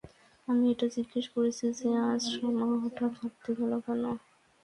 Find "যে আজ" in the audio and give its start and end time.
1.79-2.21